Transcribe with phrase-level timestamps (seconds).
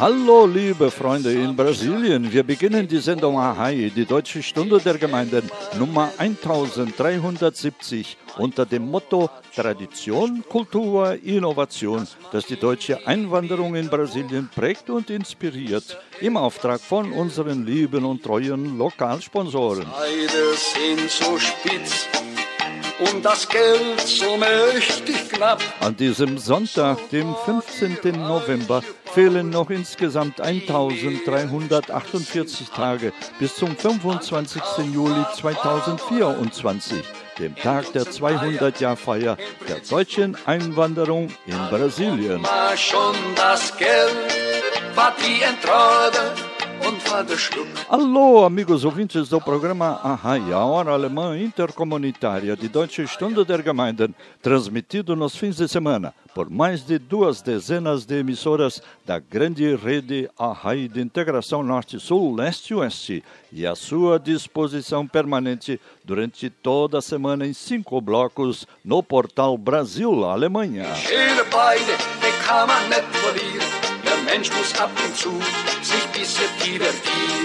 [0.00, 2.32] Hallo, liebe Freunde in Brasilien.
[2.32, 9.28] Wir beginnen die Sendung Ahai, die Deutsche Stunde der Gemeinden Nummer 1370 unter dem Motto
[9.54, 17.12] Tradition, Kultur, Innovation, das die deutsche Einwanderung in Brasilien prägt und inspiriert, im Auftrag von
[17.12, 19.84] unseren lieben und treuen Lokalsponsoren.
[19.84, 22.08] Beide sind so spitz
[23.00, 25.62] und das Geld so mächtig knapp.
[25.80, 27.98] An diesem Sonntag, dem 15.
[28.12, 34.62] November, fehlen noch insgesamt 1348 Tage bis zum 25.
[34.92, 37.02] Juli 2024,
[37.38, 39.36] dem Tag der 200-Jahr-Feier
[39.68, 42.46] der deutschen Einwanderung in Brasilien.
[42.76, 44.16] Schon das Geld,
[44.94, 46.49] war die Entrada
[47.88, 54.14] Alô, amigos ouvintes do programa Arrai, a hora alemã intercomunitária de Deutsche Stunde der Gemeinden,
[54.42, 60.30] transmitido nos fins de semana por mais de duas dezenas de emissoras da grande rede
[60.38, 67.52] Arrai de integração Norte-Sul, Leste-Oeste, e à sua disposição permanente durante toda a semana em
[67.52, 70.86] cinco blocos no portal Brasil-Alemanha.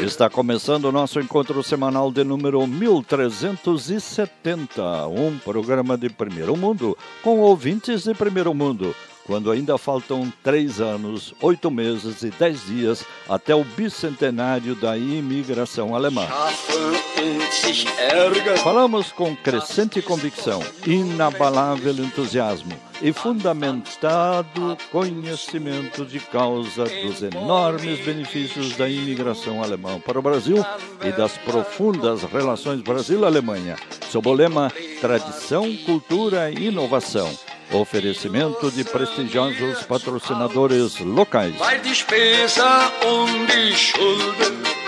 [0.03, 7.39] Está começando o nosso encontro semanal de número 1370, um programa de primeiro mundo, com
[7.39, 13.55] ouvintes de primeiro mundo, quando ainda faltam três anos, oito meses e dez dias até
[13.55, 16.27] o bicentenário da imigração alemã.
[18.64, 28.87] Falamos com crescente convicção, inabalável entusiasmo e fundamentado conhecimento de causa dos enormes benefícios da
[28.87, 30.64] imigração alemã para o Brasil
[31.03, 33.75] e das profundas relações Brasil-Alemanha,
[34.11, 34.71] sob o lema
[35.02, 37.30] Tradição, Cultura e Inovação.
[37.71, 41.55] Oferecimento de prestigiosos patrocinadores locais.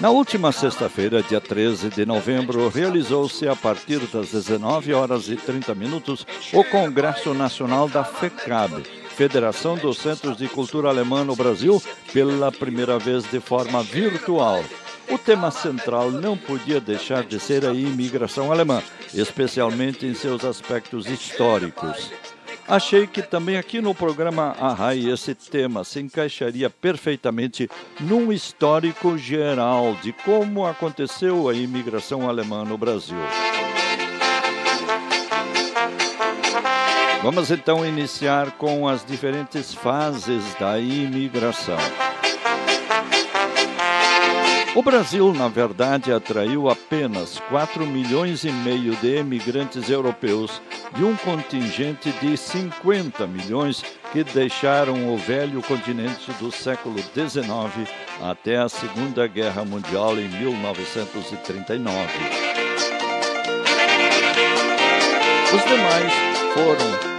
[0.00, 5.74] Na última sexta-feira, dia 13 de novembro, realizou-se a partir das 19 horas e 30
[5.74, 8.82] minutos o Congresso Nacional da FECAB,
[9.16, 11.82] Federação dos Centros de Cultura Alemã no Brasil,
[12.12, 14.62] pela primeira vez de forma virtual.
[15.10, 18.82] O tema central não podia deixar de ser a imigração alemã,
[19.12, 22.10] especialmente em seus aspectos históricos.
[22.66, 27.68] Achei que também aqui no programa Arrai esse tema se encaixaria perfeitamente
[28.00, 33.18] num histórico geral de como aconteceu a imigração alemã no Brasil.
[37.22, 41.78] Vamos então iniciar com as diferentes fases da imigração.
[44.74, 50.62] O Brasil, na verdade, atraiu apenas 4 milhões e meio de imigrantes europeus
[50.96, 57.86] de um contingente de 50 milhões que deixaram o velho continente do século XIX
[58.22, 62.06] até a Segunda Guerra Mundial em 1939.
[65.54, 66.12] Os demais
[66.54, 67.11] foram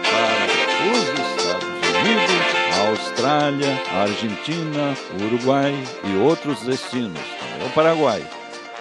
[3.24, 4.94] Austrália, Argentina,
[5.24, 5.74] Uruguai
[6.04, 8.22] e outros destinos, também o Paraguai.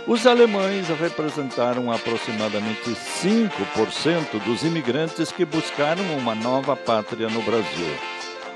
[0.04, 7.86] Os alemães representaram aproximadamente 5% dos imigrantes que buscaram uma nova pátria no Brasil.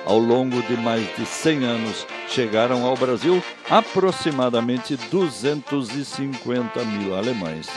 [0.05, 3.41] Ao longo de mais de 100 anos, chegaram ao Brasil
[3.71, 7.69] aproximadamente 250 mil alemães.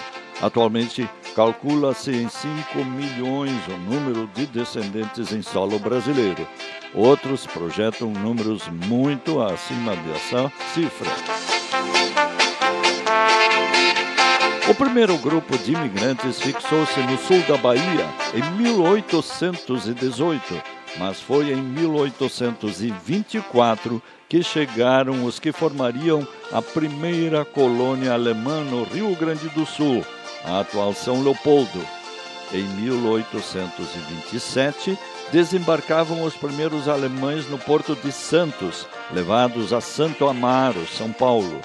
[0.42, 6.48] Atualmente, calcula-se em 5 milhões o número de descendentes em solo brasileiro.
[6.94, 11.10] Outros projetam números muito acima dessa cifra.
[14.70, 18.06] O primeiro grupo de imigrantes fixou-se no sul da Bahia
[18.36, 20.62] em 1818,
[20.98, 29.16] mas foi em 1824 que chegaram os que formariam a primeira colônia alemã no Rio
[29.16, 30.06] Grande do Sul,
[30.46, 31.84] a atual São Leopoldo.
[32.54, 34.96] Em 1827,
[35.32, 41.60] desembarcavam os primeiros alemães no porto de Santos, levados a Santo Amaro, São Paulo.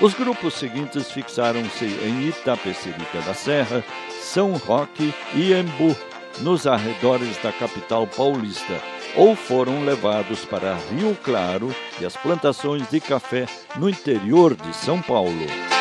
[0.00, 3.84] Os grupos seguintes fixaram-se em Itapecerica da Serra,
[4.22, 5.96] São Roque e Embu,
[6.40, 8.80] nos arredores da capital paulista,
[9.16, 13.46] ou foram levados para Rio Claro e as plantações de café
[13.76, 15.77] no interior de São Paulo.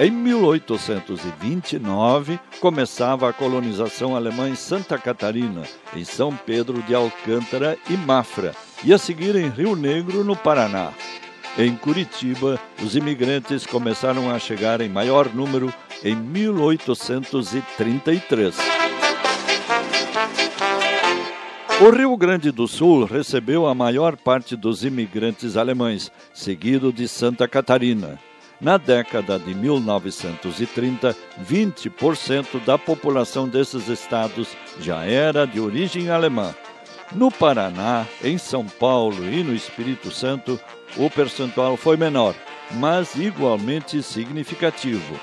[0.00, 5.62] Em 1829, começava a colonização alemã em Santa Catarina,
[5.94, 10.90] em São Pedro de Alcântara e Mafra, e a seguir em Rio Negro, no Paraná.
[11.56, 18.56] Em Curitiba, os imigrantes começaram a chegar em maior número em 1833.
[21.80, 27.46] O Rio Grande do Sul recebeu a maior parte dos imigrantes alemães, seguido de Santa
[27.46, 28.18] Catarina.
[28.64, 31.14] Na década de 1930,
[31.46, 36.54] 20% da população desses estados já era de origem alemã.
[37.14, 40.58] No Paraná, em São Paulo e no Espírito Santo,
[40.96, 42.34] o percentual foi menor,
[42.70, 45.14] mas igualmente significativo.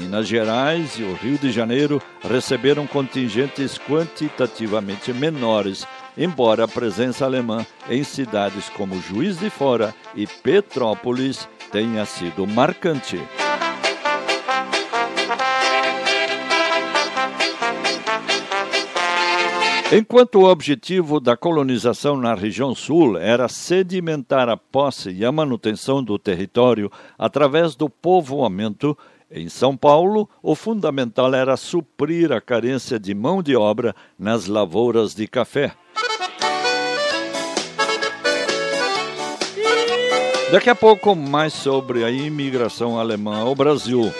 [0.00, 5.86] Minas Gerais e o Rio de Janeiro receberam contingentes quantitativamente menores,
[6.16, 13.20] embora a presença alemã em cidades como Juiz de Fora e Petrópolis tenha sido marcante.
[19.94, 26.02] Enquanto o objetivo da colonização na região sul era sedimentar a posse e a manutenção
[26.02, 28.96] do território através do povoamento,
[29.30, 35.14] em São Paulo, o fundamental era suprir a carência de mão de obra nas lavouras
[35.14, 35.72] de café.
[40.52, 44.12] Daqui a pouco, mais sobre a imigração alemã ao Brasil.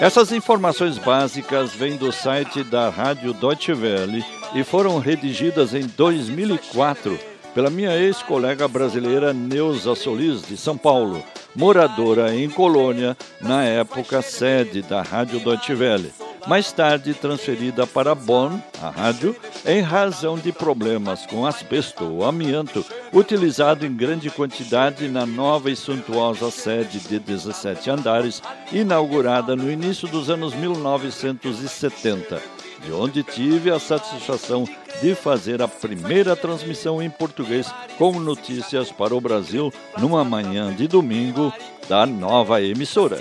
[0.00, 4.24] Essas informações básicas vêm do site da Rádio Deutsche Welle
[4.54, 7.18] e foram redigidas em 2004
[7.54, 11.22] pela minha ex-colega brasileira Neuza Solis, de São Paulo,
[11.54, 16.10] moradora em Colônia, na época sede da Rádio Deutsche Welle
[16.46, 22.84] mais tarde transferida para Bonn, a rádio, em razão de problemas com asbesto ou amianto,
[23.12, 28.42] utilizado em grande quantidade na nova e suntuosa sede de 17 andares,
[28.72, 32.40] inaugurada no início dos anos 1970,
[32.84, 34.64] de onde tive a satisfação
[35.02, 40.86] de fazer a primeira transmissão em português com notícias para o Brasil numa manhã de
[40.86, 41.52] domingo
[41.88, 43.18] da nova emissora.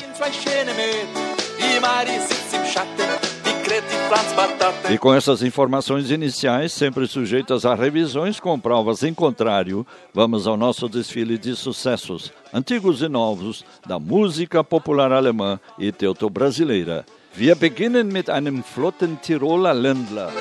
[4.89, 10.57] E com essas informações iniciais, sempre sujeitas a revisões com provas em contrário, vamos ao
[10.57, 17.05] nosso desfile de sucessos, antigos e novos, da música popular alemã e teuto-brasileira.
[17.35, 20.31] Wir beginnen mit einem flotten Tiroler Ländler.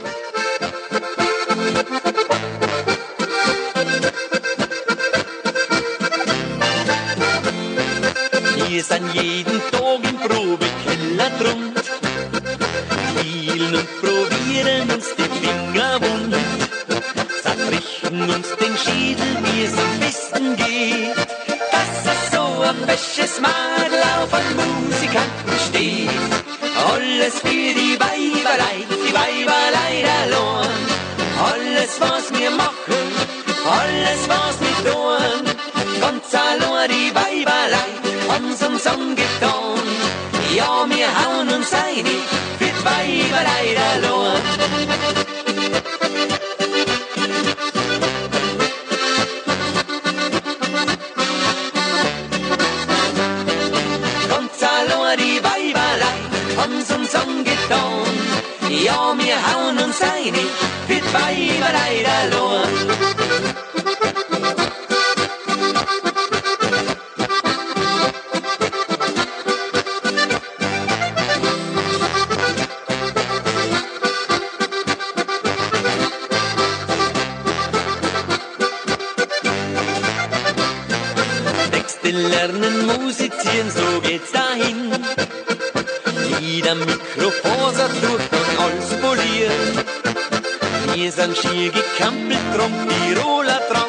[8.68, 11.87] Wir sind jeden Tag im Probekeller drum
[13.18, 16.34] spielen und probieren uns die Finger wund.
[17.42, 21.16] Zerbrichen uns den Schädel, wie es am besten geht.
[21.72, 26.10] Dass es so ein fesches Madel auf ein Musikanten steht.
[26.90, 30.78] Alles für die Weiberlei, die Weiberlei allein.
[31.50, 33.04] Alles, was wir machen,
[33.64, 35.44] alles, was wir tun.
[36.00, 37.90] Ganz allein die Weiberlei,
[38.36, 39.78] uns uns angetan.
[40.54, 42.22] Ja, wir hauen uns einig
[42.84, 44.42] Weiber leider lohn.
[54.30, 54.52] Kommt
[55.16, 56.18] die Weiberlei,
[56.56, 58.06] haben's uns angetan.
[58.68, 60.46] Ja, wir hauen uns einig,
[60.86, 63.17] für Weiber leider lohn.
[91.34, 93.88] Sind schier gekampelt drum, die Roller drauf.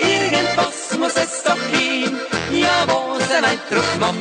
[0.00, 2.18] Irgendwas muss es doch gehen,
[2.50, 3.12] jawohl.
[3.32, 4.16] Eindruck macht.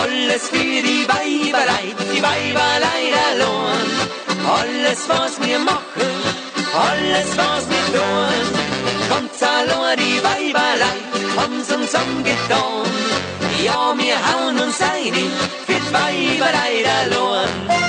[0.00, 3.88] Alles für die Weiberei, die Weiberei allein.
[4.58, 6.10] Alles, was wir machen,
[6.74, 8.46] alles, was wir tun.
[9.08, 10.98] Ganz allein die Weiberei,
[11.36, 12.86] haben's uns angetan.
[13.64, 15.14] Ja, wir hauen uns ein
[15.66, 17.81] für die Weiberei allein.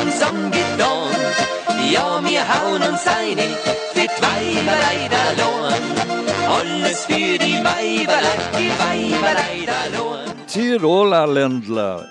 [0.00, 1.10] Uns angetan.
[1.92, 2.20] Ja.
[6.48, 7.60] Alles für die
[8.58, 8.70] die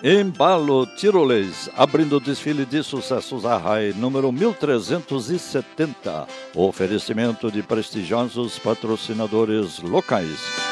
[0.04, 6.28] embalo tirolês, abrindo o desfile de sucessos a RAI número 1370.
[6.56, 10.69] Oferecimento de prestigiosos patrocinadores locais.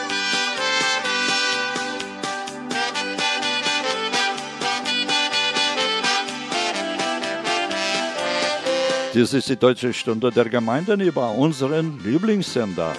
[9.17, 12.93] Dies ist die Deutsche Stunde der Gemeinden über unseren Lieblingssender.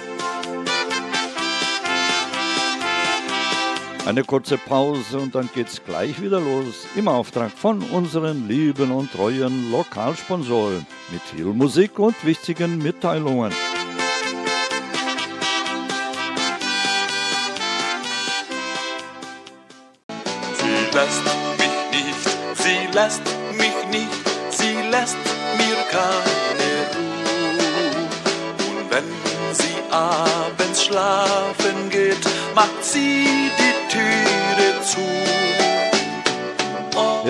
[4.04, 6.88] Eine kurze Pause und dann geht's gleich wieder los.
[6.96, 13.52] Im Auftrag von unseren lieben und treuen Lokalsponsoren mit viel Musik und wichtigen Mitteilungen.
[20.58, 21.22] Sie lässt
[21.58, 23.37] mich nicht, sie lässt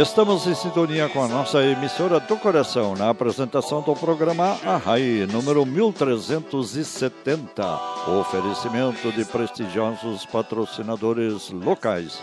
[0.00, 5.66] Estamos em sintonia com a nossa emissora do coração na apresentação do programa Arrai, número
[5.66, 7.62] 1370.
[8.20, 12.22] Oferecimento de prestigiosos patrocinadores locais.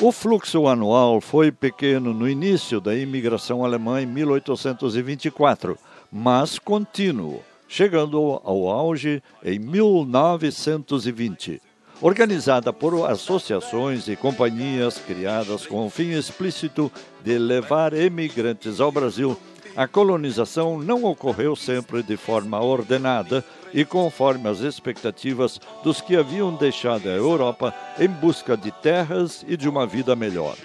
[0.00, 5.76] O fluxo anual foi pequeno no início da imigração alemã em 1824,
[6.12, 11.60] mas contínuo, chegando ao auge em 1920.
[12.00, 16.92] Organizada por associações e companhias criadas com o fim explícito
[17.24, 19.36] de levar emigrantes ao Brasil,
[19.74, 26.54] a colonização não ocorreu sempre de forma ordenada e conforme as expectativas dos que haviam
[26.54, 30.56] deixado a Europa em busca de terras e de uma vida melhor.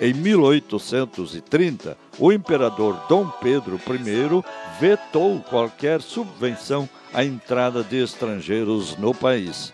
[0.00, 9.14] Em 1830, o imperador Dom Pedro I vetou qualquer subvenção à entrada de estrangeiros no
[9.14, 9.72] país.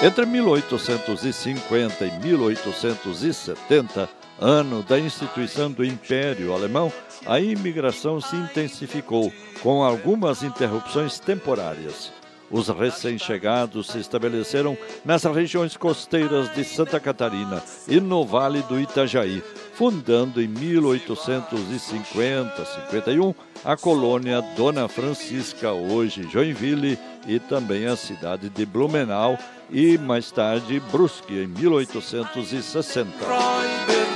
[0.00, 4.08] Entre 1850 e 1870,
[4.40, 6.92] ano da instituição do Império Alemão,
[7.26, 12.12] a imigração se intensificou, com algumas interrupções temporárias.
[12.48, 19.42] Os recém-chegados se estabeleceram nas regiões costeiras de Santa Catarina e no Vale do Itajaí,
[19.74, 26.96] fundando em 1850-51 a colônia Dona Francisca, hoje Joinville,
[27.28, 29.38] e também a cidade de Blumenau
[29.70, 33.10] e mais tarde Brusque, em 1860.
[33.20, 34.08] Räubergut.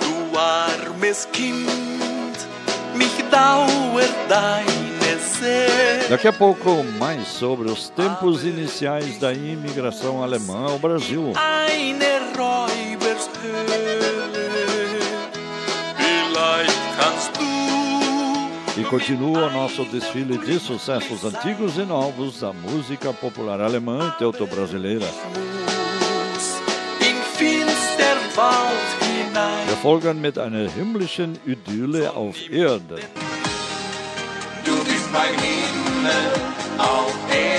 [0.00, 1.68] Du armes Kind,
[2.96, 6.08] mich dauert deine Seele.
[6.08, 11.34] Daqui a pouco, mais sobre os tempos iniciais da imigração alemã ao Brasil.
[11.36, 12.10] Eine
[18.80, 24.18] E continua o nosso desfile de sucessos antigos e novos da música popular alemã e
[24.18, 25.04] teuto-brasileira.
[29.66, 33.00] Wir folgen mit einer himmlischen Idylle auf Erden.
[34.64, 36.32] Du bist mein Himmel
[36.78, 37.49] auf Erden,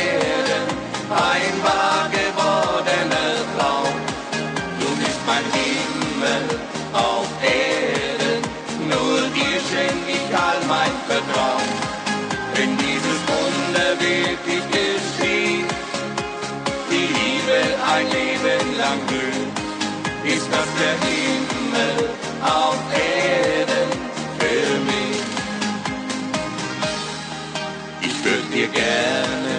[28.61, 29.55] dir gerne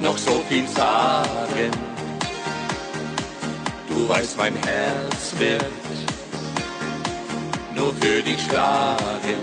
[0.00, 1.70] noch so viel sagen.
[3.88, 5.64] Du weißt, mein Herz wird
[7.76, 9.40] nur für dich schlagen.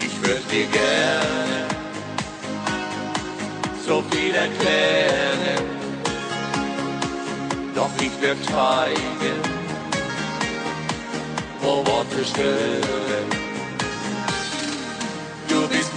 [0.00, 1.66] Ich würde dir gerne
[3.86, 5.64] so viel erklären.
[7.74, 9.40] Doch ich würde schweigen,
[11.62, 13.39] wo Worte stören.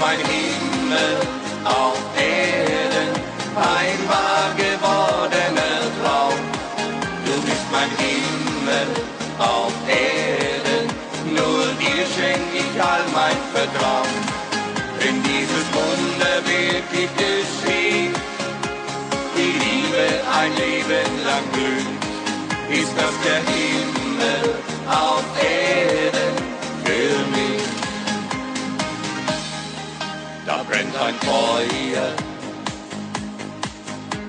[0.06, 1.16] Mein Himmel
[1.64, 3.12] auf Erden,
[3.56, 6.40] ein wahr gewordener Traum.
[7.26, 8.88] Du bist mein Himmel
[9.40, 10.88] auf Erden,
[11.34, 14.20] nur dir schenk ich all mein Vertrauen.
[15.00, 18.14] Wenn dieses Wunder wirklich geschieht,
[19.38, 20.06] die Liebe
[20.38, 24.54] ein Leben lang blüht, ist das der Himmel
[24.86, 26.43] auf Erden
[30.74, 32.10] brennt ein Feuer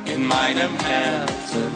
[0.05, 1.73] in meinem Herzen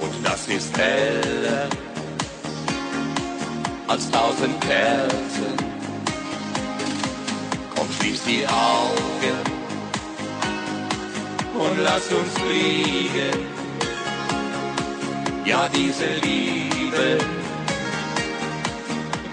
[0.00, 1.68] und das ist heller
[3.88, 5.54] als tausend Kerzen.
[7.74, 9.38] Komm, schließ die Augen
[11.54, 13.46] und lass uns fliegen.
[15.46, 17.18] Ja, diese Liebe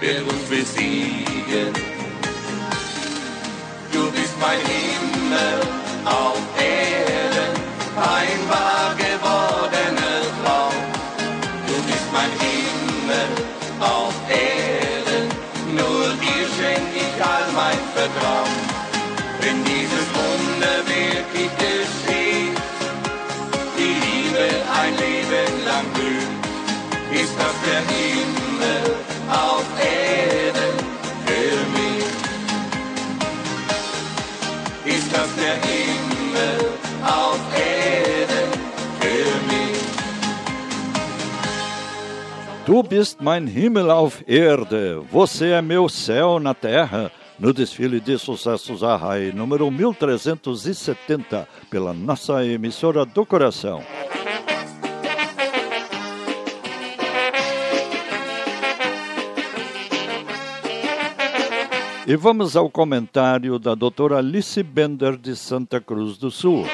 [0.00, 1.89] wird uns besiegen.
[4.40, 5.60] Mein Himmel
[6.06, 7.52] auf Erden,
[7.94, 10.72] ein wahr gewordener Traum.
[11.66, 13.28] Du bist mein Himmel
[13.80, 15.28] auf Erden,
[15.76, 18.56] nur dir schenk ich all mein Vertrauen.
[19.42, 19.99] Wenn dieses
[42.80, 47.12] Tu bist mein Himmel auf Erde, você é meu céu na terra.
[47.38, 53.82] No desfile de sucessos Arrai, número 1370, pela nossa emissora do coração.
[62.06, 66.64] E vamos ao comentário da doutora Alice Bender de Santa Cruz do Sul.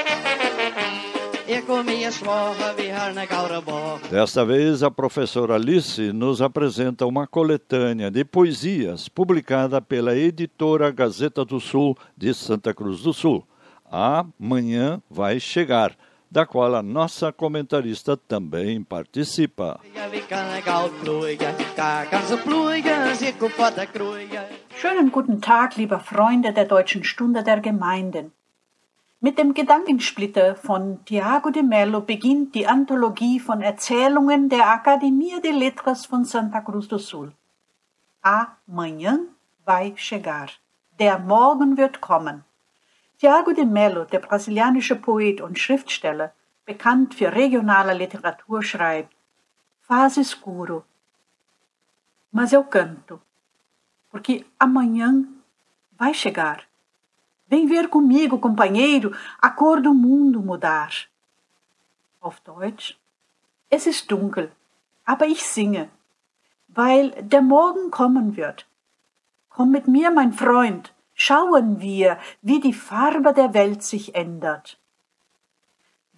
[4.10, 11.44] Desta vez, a professora Alice nos apresenta uma coletânea de poesias publicada pela editora Gazeta
[11.44, 13.46] do Sul de Santa Cruz do Sul.
[13.88, 15.96] Amanhã vai chegar,
[16.28, 19.78] da qual a nossa comentarista também participa.
[23.92, 24.46] Kroeien.
[24.76, 28.32] Schönen guten Tag, liebe Freunde der Deutschen Stunde der Gemeinden.
[29.18, 35.52] Mit dem Gedankensplitter von Tiago de Mello beginnt die Anthologie von Erzählungen der Academia de
[35.52, 37.32] Letras von Santa Cruz do Sul.
[38.20, 39.20] Amanhã
[39.64, 40.50] vai chegar.
[40.98, 42.44] Der Morgen wird kommen.
[43.18, 46.34] Tiago de Mello, der brasilianische Poet und Schriftsteller,
[46.66, 49.14] bekannt für regionale Literatur, schreibt:
[49.80, 50.84] Faz escuro,
[52.30, 53.22] mas eu canto,
[54.10, 55.24] porque amanhã
[55.96, 56.64] vai chegar.
[57.48, 60.90] Vem ver comigo, companheiro, a cor do mundo mudar.
[62.20, 62.98] Auf Deutsch.
[63.70, 64.50] Es ist dunkel,
[65.04, 65.88] aber ich singe,
[66.68, 68.66] weil der Morgen kommen wird.
[69.48, 74.78] Komm mit mir, mein Freund, schauen wir, wie die Farbe der Welt sich ändert.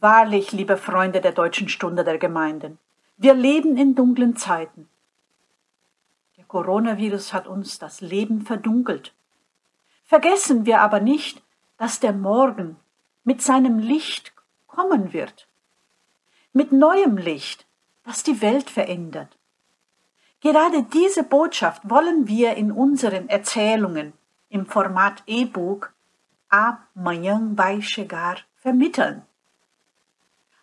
[0.00, 2.78] Wahrlich, liebe Freunde der Deutschen Stunde der Gemeinden,
[3.16, 4.88] wir leben in dunklen Zeiten.
[6.36, 9.12] Der Coronavirus hat uns das Leben verdunkelt.
[10.08, 11.42] Vergessen wir aber nicht,
[11.76, 12.76] dass der Morgen
[13.24, 14.32] mit seinem Licht
[14.66, 15.46] kommen wird.
[16.54, 17.66] Mit neuem Licht,
[18.04, 19.36] das die Welt verändert.
[20.40, 24.14] Gerade diese Botschaft wollen wir in unseren Erzählungen
[24.48, 25.92] im Format E-Book
[26.48, 29.26] Amanhã vai chegar vermitteln.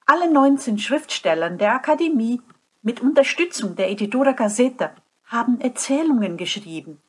[0.08, 2.42] Alle 19 Schriftstellern der Akademie
[2.82, 7.00] mit Unterstützung der Editora Gazeta haben Erzählungen geschrieben.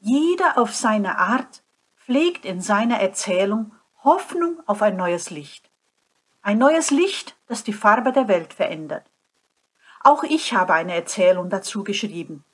[0.00, 1.61] Jeder auf seine Art
[2.04, 3.72] pflegt in seiner Erzählung
[4.04, 5.70] Hoffnung auf ein neues Licht.
[6.42, 9.06] Ein neues Licht, das die Farbe der Welt verändert.
[10.00, 12.44] Auch ich habe eine Erzählung dazu geschrieben.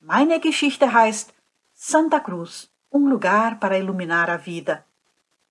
[0.00, 1.32] Meine Geschichte heißt
[1.72, 4.84] Santa Cruz, um lugar para iluminar a vida.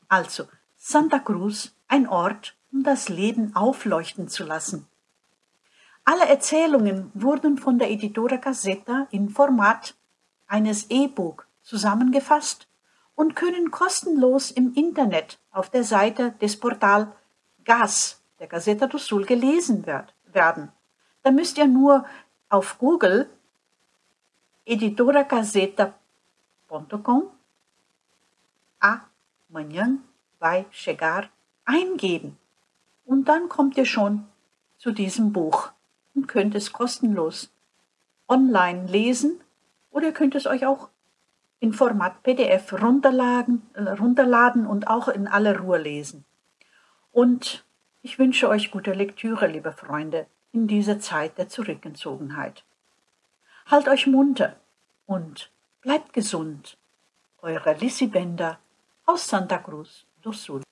[0.08, 4.88] Also Santa Cruz, ein Ort, um das Leben aufleuchten zu lassen.
[6.04, 9.96] Alle Erzählungen wurden von der Editora Gazeta in Format
[10.48, 12.68] eines E-Book zusammengefasst
[13.22, 17.14] und können kostenlos im Internet auf der Seite des Portal
[17.64, 20.72] GAS der Gazeta do Sul gelesen werd- werden.
[21.22, 22.04] Da müsst ihr nur
[22.50, 23.30] auf Google
[24.66, 27.30] editoragazeta.com
[28.80, 30.00] Amanhã
[30.40, 31.30] vai chegar
[31.66, 32.40] eingeben.
[33.06, 34.28] Und dann kommt ihr schon
[34.80, 35.72] zu diesem Buch
[36.16, 37.52] und könnt es kostenlos
[38.28, 39.40] online lesen
[39.92, 40.90] oder könnt es euch auch
[41.62, 46.26] in Format PDF runterladen, äh, runterladen und auch in aller Ruhe lesen.
[47.12, 47.64] Und
[48.02, 52.66] ich wünsche euch gute Lektüre, liebe Freunde, in dieser Zeit der Zurückgezogenheit.
[53.68, 54.56] Halt euch munter
[55.06, 56.78] und bleibt gesund.
[57.44, 58.60] Eure Lissy Bender
[59.06, 60.64] aus Santa Cruz do Sul.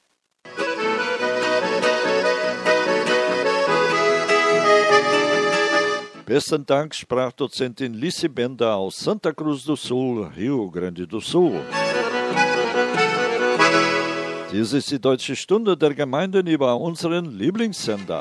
[6.30, 11.60] Besten Dank, Sprachdozentin Lissy Bender aus Santa Cruz do Sul, Rio Grande do Sul.
[14.52, 18.20] Dies ist die Deutsche Stunde der Gemeinden über unseren Lieblingssender.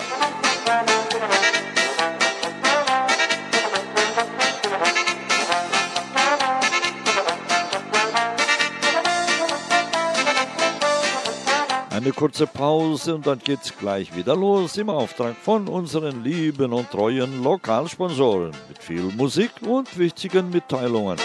[11.99, 16.89] Eine kurze Pause und dann geht's gleich wieder los im Auftrag von unseren lieben und
[16.93, 21.19] treuen Lokalsponsoren mit viel Musik und wichtigen Mitteilungen.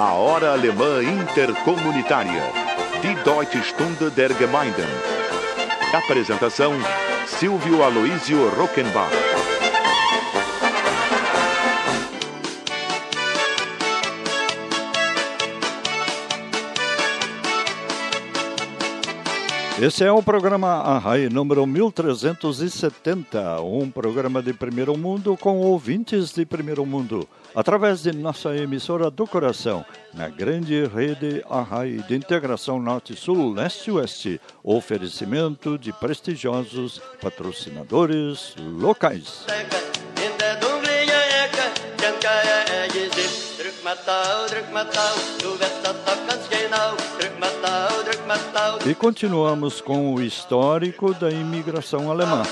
[0.00, 2.71] A Hora Alemã Intercomunitária.
[3.02, 4.86] Die Deutsche Stunde der Gemeinden.
[5.92, 6.72] Apresentação:
[7.26, 9.10] Silvio Aloísio Rockenbach.
[19.82, 26.46] Esse é o programa Arrai número 1370, um programa de primeiro mundo com ouvintes de
[26.46, 33.54] primeiro mundo, através de nossa emissora do coração, na grande rede Arrai de integração Norte-Sul,
[33.54, 39.44] Leste-Oeste, oferecimento de prestigiosos patrocinadores locais.
[48.86, 52.42] E continuamos com o histórico da imigração alemã.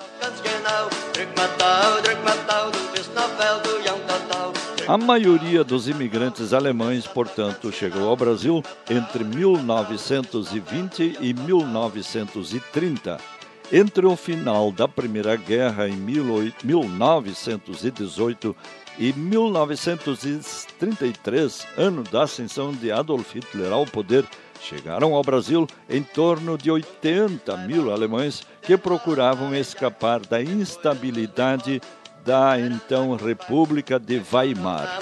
[4.88, 13.33] A maioria dos imigrantes alemães, portanto, chegou ao Brasil entre 1920 e 1930.
[13.72, 18.54] Entre o final da Primeira Guerra em 18 1918
[18.98, 24.24] e 1933, ano da ascensão de Adolf Hitler ao poder,
[24.60, 31.82] chegaram ao Brasil em torno de 80 mil alemães que procuravam escapar da instabilidade
[32.24, 34.98] da então República de Weimar.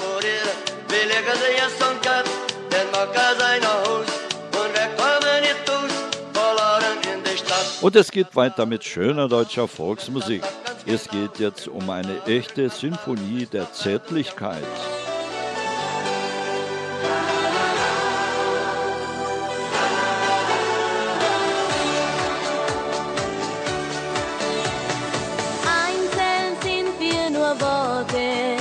[7.82, 10.42] Und es geht weiter mit schöner deutscher Volksmusik.
[10.86, 14.62] Es geht jetzt um eine echte Sinfonie der Zärtlichkeit.
[25.66, 28.56] Einzeln sind wir nur Worte,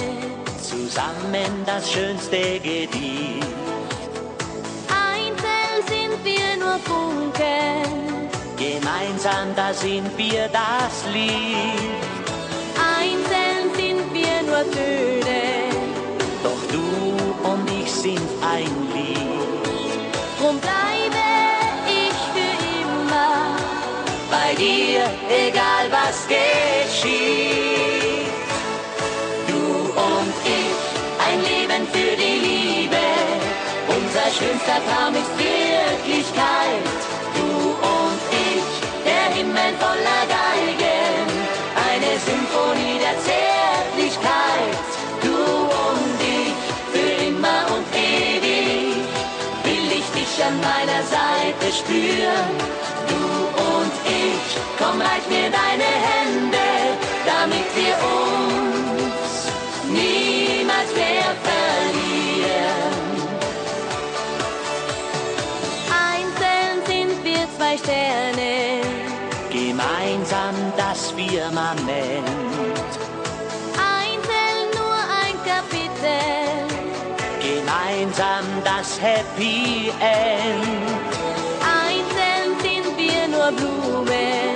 [0.60, 3.46] Zusammen das schönste Gedicht.
[4.90, 8.21] einzeln sind wir nur Funken,
[8.62, 12.04] Gemeinsam, da sind wir das Lied.
[13.00, 15.42] Einzeln sind wir nur Töne.
[16.44, 16.86] Doch du
[17.50, 18.22] und ich sind
[18.56, 19.18] ein Lied.
[20.38, 21.26] Drum bleibe
[21.88, 23.58] ich für immer
[24.30, 25.10] bei dir,
[25.48, 28.30] egal was geschieht.
[29.48, 29.64] Du
[30.12, 30.82] und ich,
[31.28, 33.06] ein Leben für die Liebe.
[33.88, 35.34] Unser schönster Traum ist
[50.42, 52.52] dich an meiner Seite spüren.
[53.08, 53.16] Du
[53.74, 56.68] und ich, komm, reich mir deine Hände,
[57.26, 59.48] damit wir uns
[59.88, 62.92] niemals mehr verlieren.
[66.10, 68.82] Einzeln sind wir zwei Sterne,
[69.52, 72.92] Gemeinsam das Firmament,
[73.78, 76.72] einzeln nur ein Kapitel.
[77.42, 78.46] gemeinsam
[78.82, 80.66] das Happy End.
[81.62, 84.56] Einzeln sind wir nur Blumen,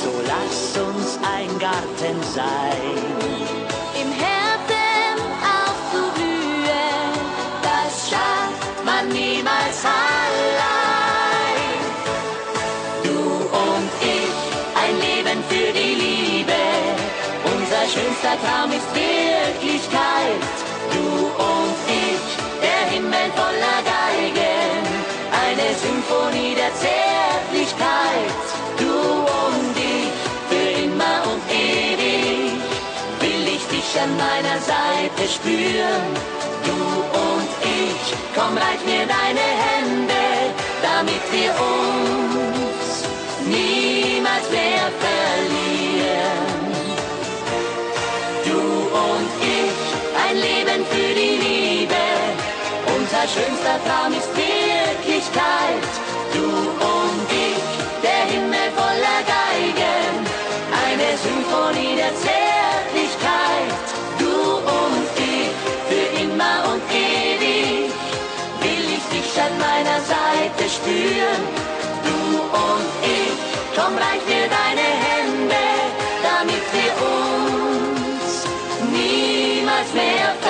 [0.00, 2.96] So lass uns ein Garten sein.
[4.00, 5.16] im Herzen
[5.60, 7.12] aufzublühen.
[7.68, 11.60] Das schafft man niemals allein.
[13.04, 13.20] Du
[13.64, 14.36] und ich,
[14.82, 16.62] ein Leben für die Liebe.
[17.44, 20.71] Unser schönster Traum ist Wirklichkeit.
[25.82, 28.38] Symphonie der Zärtlichkeit.
[28.78, 28.94] Du
[29.42, 30.14] und ich,
[30.50, 32.52] für immer und ewig
[33.20, 36.06] will ich dich an meiner Seite spüren.
[36.68, 36.78] Du
[37.26, 38.02] und ich,
[38.36, 40.24] komm, reich mir deine Hände,
[40.88, 42.90] damit wir uns
[43.44, 46.52] niemals mehr verlieren.
[48.46, 48.60] Du
[49.08, 49.78] und ich,
[50.26, 52.02] ein Leben für die Liebe,
[52.86, 54.32] unser schönster Traum ist
[55.32, 55.92] Wirklichkeit.
[56.32, 57.64] Du und ich,
[58.02, 60.26] der Himmel voller Geigen,
[60.84, 63.72] eine Symphonie der Zärtlichkeit.
[64.18, 65.52] Du und ich,
[65.88, 67.92] für immer und ewig,
[68.60, 71.42] will ich dich an meiner Seite spüren.
[72.04, 73.32] Du und ich,
[73.76, 75.64] komm, reich mir deine Hände,
[76.22, 78.46] damit wir uns
[78.90, 80.41] niemals mehr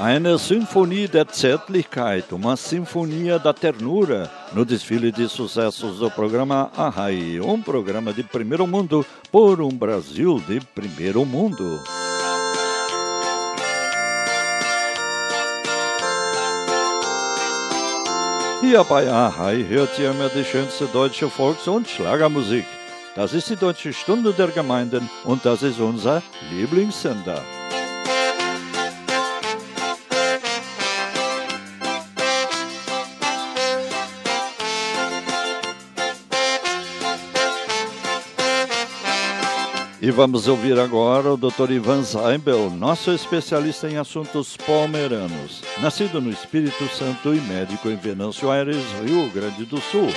[0.00, 7.38] Eine Sinfonia da Zärtlichkeit, uma sinfonia da ternura, no desfile de sucessos do programa Arrai,
[7.38, 11.78] um programa de primeiro mundo por um Brasil de primeiro mundo.
[18.62, 22.64] Hier bei Arrai hört ihr immer die schönste deutsche Volks- und Schlagermusik.
[23.14, 27.44] Das ist die Deutsche Stunde der Gemeinden und das ist unser Lieblingssender.
[40.02, 41.70] E vamos ouvir agora o Dr.
[41.72, 45.62] Ivan Zaibel, nosso especialista em assuntos palmeiranos.
[45.82, 50.08] Nascido no Espírito Santo e médico em Venâncio Aires, Rio Grande do Sul.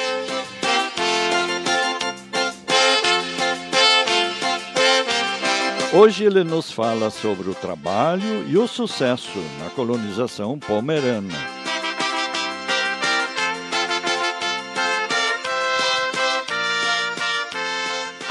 [5.93, 11.62] Hoje ele nos fala sobre o trabalho e o sucesso na colonização palmeirana.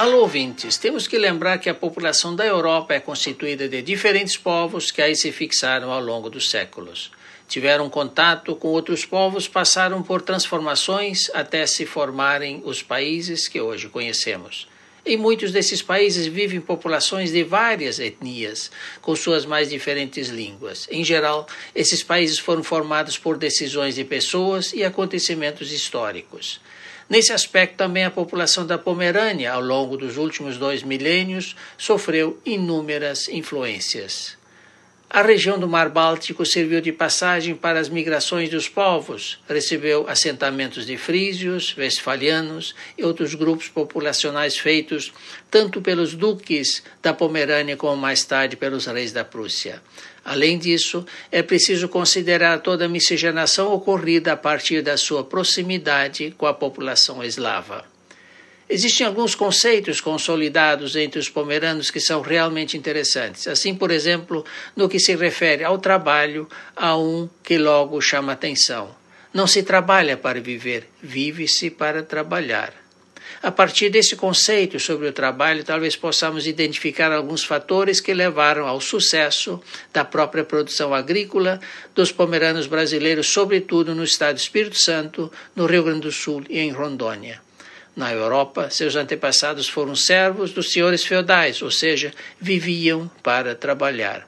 [0.03, 4.91] Alô, ouvintes, temos que lembrar que a população da Europa é constituída de diferentes povos
[4.91, 7.13] que aí se fixaram ao longo dos séculos.
[7.47, 13.89] Tiveram contato com outros povos, passaram por transformações até se formarem os países que hoje
[13.89, 14.67] conhecemos.
[15.07, 20.89] Em muitos desses países vivem populações de várias etnias, com suas mais diferentes línguas.
[20.91, 26.61] Em geral, esses países foram formados por decisões de pessoas e acontecimentos históricos.
[27.09, 33.29] Nesse aspecto, também a população da Pomerânia, ao longo dos últimos dois milênios, sofreu inúmeras
[33.29, 34.41] influências.
[35.15, 40.87] A região do Mar Báltico serviu de passagem para as migrações dos povos, recebeu assentamentos
[40.87, 45.13] de frísios, westfalianos e outros grupos populacionais feitos
[45.51, 49.83] tanto pelos duques da Pomerânia como mais tarde pelos reis da Prússia.
[50.25, 56.47] Além disso, é preciso considerar toda a miscigenação ocorrida a partir da sua proximidade com
[56.47, 57.85] a população eslava.
[58.69, 63.47] Existem alguns conceitos consolidados entre os pomeranos que são realmente interessantes.
[63.47, 68.95] Assim, por exemplo, no que se refere ao trabalho, há um que logo chama atenção.
[69.35, 72.82] Não se trabalha para viver, vive-se para trabalhar.
[73.43, 78.81] A partir desse conceito sobre o trabalho, talvez possamos identificar alguns fatores que levaram ao
[78.81, 79.61] sucesso
[79.93, 81.61] da própria produção agrícola
[81.93, 86.61] dos pomeranos brasileiros, sobretudo no estado do Espírito Santo, no Rio Grande do Sul e
[86.61, 87.43] em Rondônia.
[87.97, 94.25] Na Europa, seus antepassados foram servos dos senhores feudais, ou seja, viviam para trabalhar.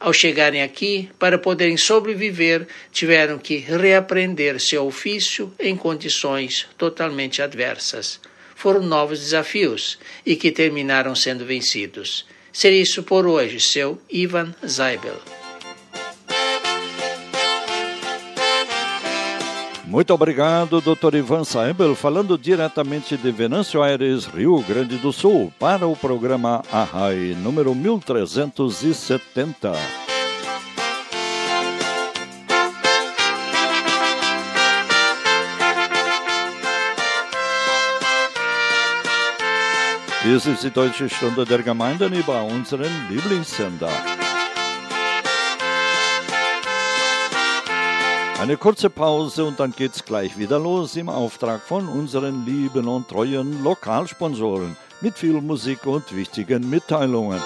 [0.00, 8.18] Ao chegarem aqui, para poderem sobreviver, tiveram que reaprender seu ofício em condições totalmente adversas
[8.58, 12.26] foram novos desafios e que terminaram sendo vencidos.
[12.52, 15.14] Seria isso por hoje, seu Ivan Zaibel.
[19.84, 21.14] Muito obrigado, Dr.
[21.14, 27.36] Ivan Saibel, falando diretamente de Venâncio Aires, Rio Grande do Sul, para o programa Arrai
[27.40, 30.17] número 1370.
[40.24, 43.88] Dies ist die Deutsche Stunde der Gemeinden über unseren Lieblingssender.
[48.40, 53.08] Eine kurze Pause und dann geht's gleich wieder los im Auftrag von unseren lieben und
[53.08, 57.40] treuen Lokalsponsoren mit viel Musik und wichtigen Mitteilungen.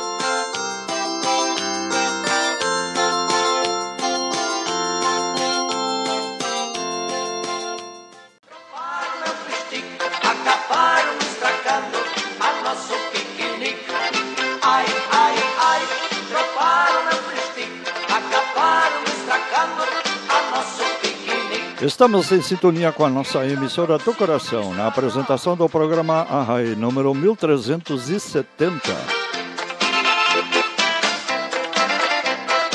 [22.02, 27.14] Estamos em sintonia com a nossa emissora do coração na apresentação do programa Arrai número
[27.14, 28.72] 1370.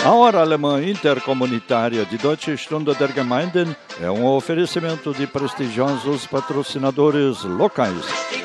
[0.05, 7.43] A Hora Alemã Intercomunitária de Deutsche Stunde der Gemeinden é um oferecimento de prestigiosos patrocinadores
[7.43, 8.36] locais.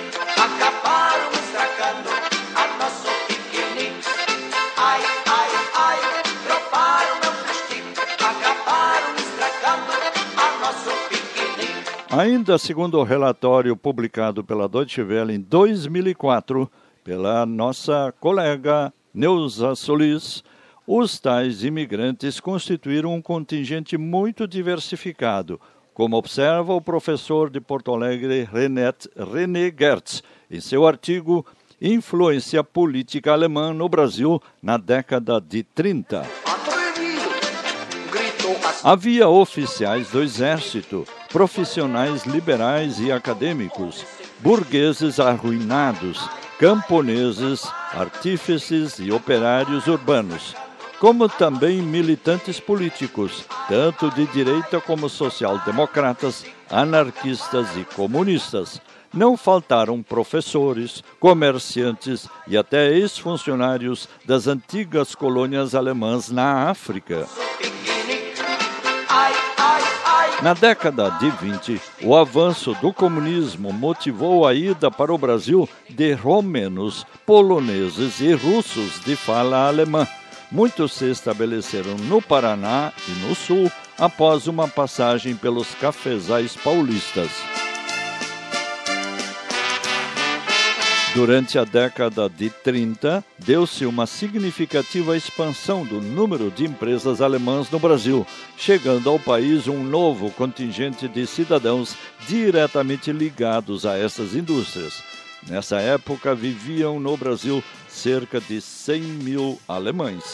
[12.13, 16.71] Ainda segundo o relatório publicado pela Deutsche Welle em 2004,
[17.03, 20.45] pela nossa colega Neuza Solis,
[20.87, 25.59] os tais imigrantes constituíram um contingente muito diversificado,
[25.95, 31.47] como observa o professor de Porto Alegre René, René Gertz em seu artigo
[31.81, 36.21] Influência Política Alemã no Brasil na década de 30.
[36.21, 37.31] Atrevido!
[38.13, 38.87] Gritou assim.
[38.87, 44.05] Havia oficiais do exército, profissionais liberais e acadêmicos,
[44.41, 50.55] burgueses arruinados, camponeses, artífices e operários urbanos,
[51.01, 58.81] como também militantes políticos, tanto de direita como social-democratas, anarquistas e comunistas.
[59.13, 67.27] Não faltaram professores, comerciantes e até ex-funcionários das antigas colônias alemãs na África.
[70.43, 76.15] Na década de 20, o avanço do comunismo motivou a ida para o Brasil de
[76.15, 80.05] romenos, poloneses e russos de fala alemã.
[80.51, 87.31] Muitos se estabeleceram no Paraná e no Sul após uma passagem pelos cafezais paulistas.
[91.15, 97.79] Durante a década de 30, deu-se uma significativa expansão do número de empresas alemãs no
[97.79, 101.95] Brasil, chegando ao país um novo contingente de cidadãos
[102.27, 105.03] diretamente ligados a essas indústrias.
[105.47, 110.25] Nessa época, viviam no Brasil cerca de 100 mil alemães.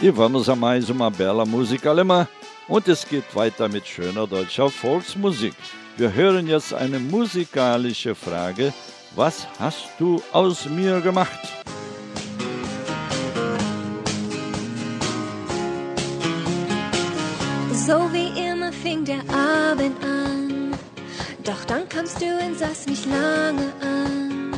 [0.00, 2.28] E vamos a mais uma bela música alemã.
[2.68, 5.54] Und es geht weiter mit schöner deutscher Volksmusik.
[5.96, 8.72] Wir hören jetzt eine musikalische Frage.
[9.14, 11.40] Was hast du aus mir gemacht?
[17.72, 20.72] So wie immer fing der Abend an.
[21.44, 24.52] Doch dann kamst du und sahst mich lange an.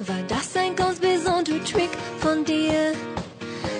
[0.00, 2.94] War das ein ganz besonderer Trick von dir?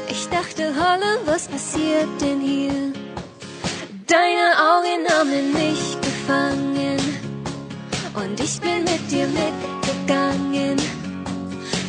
[0.09, 3.04] Ich dachte, Holle, was passiert denn hier?
[4.15, 7.01] Deine Augen haben mich gefangen.
[8.15, 10.77] Und ich bin mit dir mitgegangen.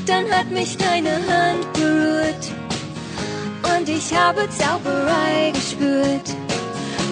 [0.07, 2.51] Dann hat mich deine Hand berührt.
[3.77, 6.35] Und ich habe Zauberei gespürt.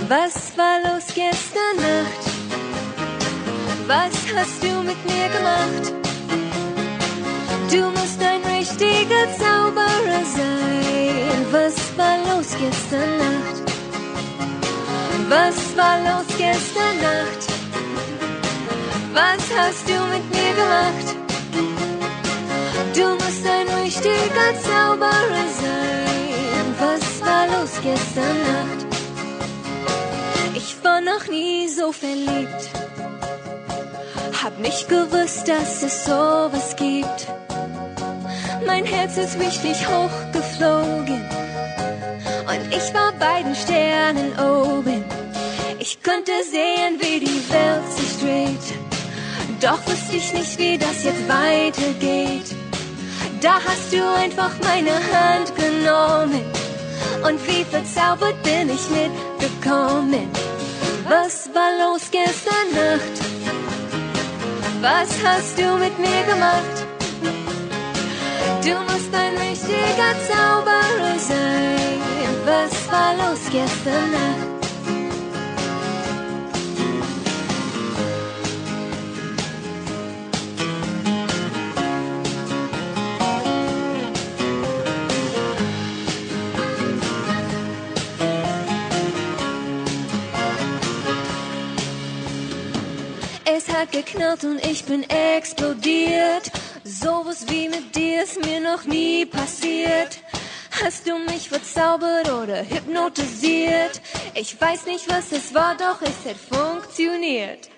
[0.08, 2.24] Was war los gestern Nacht?
[3.86, 5.94] Was hast du mit mir gemacht?
[7.70, 11.46] Du musst ein richtiger Zauberer sein.
[11.52, 13.73] Was war los gestern Nacht?
[15.36, 17.44] Was war los gestern Nacht?
[19.14, 21.08] Was hast du mit mir gemacht?
[22.94, 26.66] Du musst ein richtiger Zauberer sein.
[26.80, 28.86] Was war los gestern Nacht?
[30.54, 32.70] Ich war noch nie so verliebt.
[34.44, 37.28] Hab nicht gewusst, dass es sowas gibt.
[38.68, 41.22] Mein Herz ist richtig hochgeflogen.
[42.52, 45.23] Und ich war bei den Sternen oben.
[45.86, 48.68] Ich konnte sehen, wie die Welt sich dreht.
[49.60, 52.56] Doch wusste ich nicht, wie das jetzt weitergeht.
[53.42, 56.46] Da hast du einfach meine Hand genommen.
[57.28, 60.30] Und wie verzaubert bin ich mitgekommen.
[61.06, 63.16] Was war los gestern Nacht?
[64.80, 66.78] Was hast du mit mir gemacht?
[68.64, 72.00] Du musst ein richtiger Zauberer sein.
[72.46, 74.53] Was war los gestern Nacht?
[93.84, 96.52] Hat geknallt und ich bin explodiert.
[96.86, 100.20] Sowas wie mit dir ist mir noch nie passiert.
[100.82, 104.02] Hast du mich verzaubert oder hypnotisiert?
[104.36, 107.70] Ich weiß nicht, was es war, doch es hat funktioniert.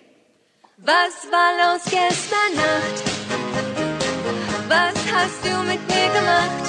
[0.77, 2.97] Was war los gestern Nacht?
[4.67, 6.65] Was hast du mit mir gemacht?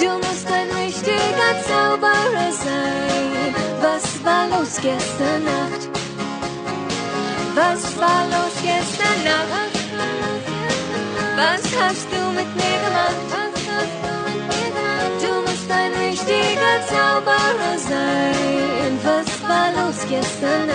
[0.00, 3.54] Du musst ein richtiger Zauberer sein.
[3.82, 6.01] Was war los gestern Nacht?
[7.54, 9.72] Was war los gestern Nacht?
[11.36, 13.16] Was hast du mit mir gemacht?
[15.20, 18.98] Du musst ein richtiger Zauberer sein.
[19.04, 20.70] Was war los gestern?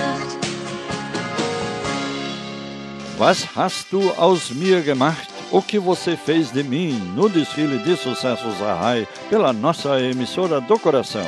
[3.18, 5.28] Was hast du aus mir gemacht?
[5.50, 10.78] O que você fez de mim no desfile de sucessos Arrai pela nossa emissora do
[10.78, 11.26] coração?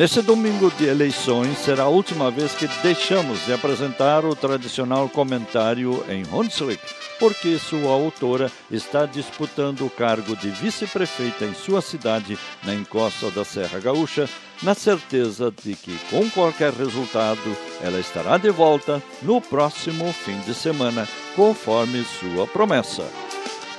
[0.00, 6.02] Nesse domingo de eleições será a última vez que deixamos de apresentar o tradicional comentário
[6.08, 6.82] em Hunsrück,
[7.18, 13.44] porque sua autora está disputando o cargo de vice-prefeita em sua cidade, na encosta da
[13.44, 14.26] Serra Gaúcha,
[14.62, 20.54] na certeza de que, com qualquer resultado, ela estará de volta no próximo fim de
[20.54, 23.06] semana, conforme sua promessa.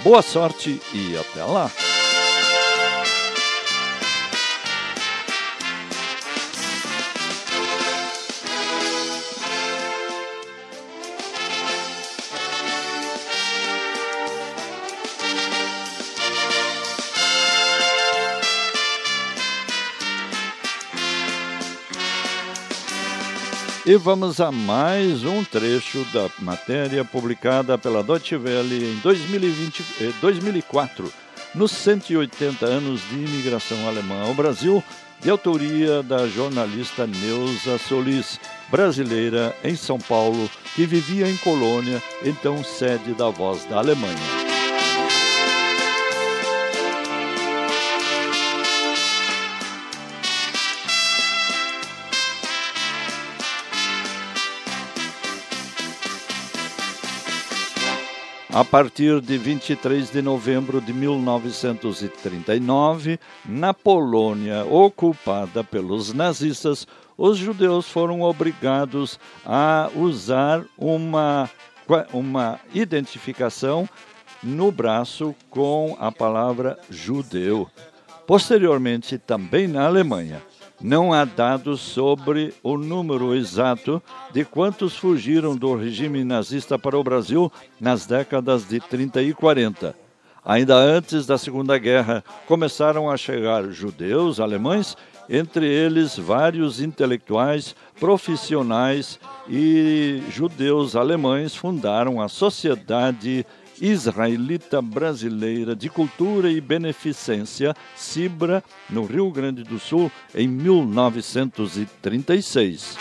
[0.03, 1.71] Boa sorte e até lá!
[23.91, 29.83] E vamos a mais um trecho da matéria publicada pela Deutsche Welle em 2020,
[30.21, 34.81] 2004, eh, nos 180 anos de imigração alemã ao Brasil,
[35.19, 38.39] de autoria da jornalista Neuza Solis,
[38.69, 44.50] brasileira em São Paulo, que vivia em Colônia, então sede da Voz da Alemanha.
[58.53, 66.85] A partir de 23 de novembro de 1939, na Polônia ocupada pelos nazistas,
[67.17, 71.49] os judeus foram obrigados a usar uma,
[72.11, 73.87] uma identificação
[74.43, 77.69] no braço com a palavra judeu.
[78.27, 80.41] Posteriormente, também na Alemanha,
[80.83, 84.01] não há dados sobre o número exato
[84.33, 89.95] de quantos fugiram do regime nazista para o Brasil nas décadas de 30 e 40.
[90.43, 94.97] Ainda antes da Segunda Guerra, começaram a chegar judeus alemães,
[95.29, 103.45] entre eles vários intelectuais, profissionais e judeus alemães fundaram a Sociedade
[103.81, 112.97] israelita brasileira de cultura e beneficência, Cibra, no Rio Grande do Sul, em 1936.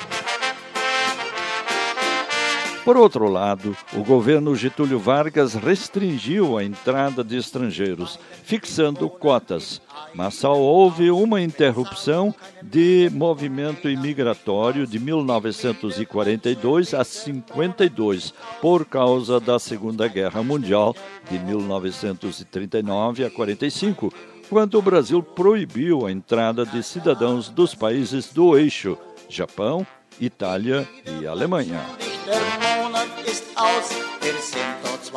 [2.85, 9.83] Por outro lado, o governo Getúlio Vargas restringiu a entrada de estrangeiros, fixando cotas,
[10.15, 19.59] mas só houve uma interrupção de movimento imigratório de 1942 a 52 por causa da
[19.59, 20.97] Segunda Guerra Mundial
[21.31, 24.11] de 1939 a 45,
[24.49, 28.97] quando o Brasil proibiu a entrada de cidadãos dos países do eixo
[29.29, 29.87] Japão,
[30.19, 30.89] Itália
[31.21, 32.10] e Alemanha.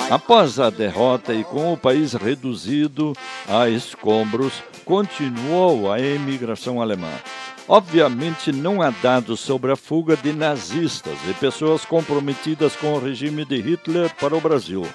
[0.09, 3.13] Após a derrota e com o país reduzido
[3.47, 4.53] a escombros,
[4.85, 7.11] continuou a emigração alemã.
[7.67, 13.45] Obviamente, não há dados sobre a fuga de nazistas e pessoas comprometidas com o regime
[13.45, 14.85] de Hitler para o Brasil.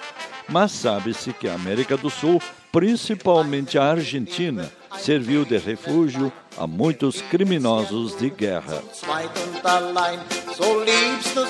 [0.49, 2.41] Mas sabe-se que a América do Sul,
[2.71, 8.83] principalmente a Argentina, serviu de refúgio a muitos criminosos de guerra.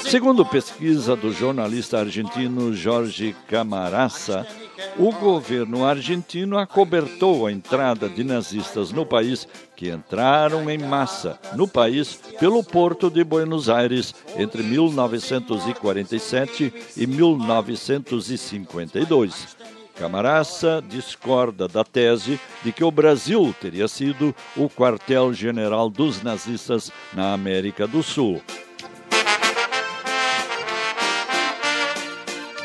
[0.09, 4.47] Segundo pesquisa do jornalista argentino Jorge Camarasa,
[4.99, 11.67] o governo argentino acobertou a entrada de nazistas no país que entraram em massa no
[11.67, 19.57] país pelo porto de Buenos Aires entre 1947 e 1952.
[19.99, 27.33] Camarasa discorda da tese de que o Brasil teria sido o quartel-general dos nazistas na
[27.33, 28.41] América do Sul.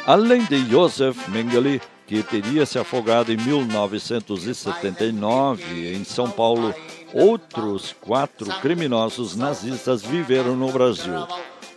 [0.05, 6.75] Além de Josef Mengele, que teria se afogado em 1979 em São Paulo,
[7.13, 11.25] outros quatro criminosos nazistas viveram no Brasil.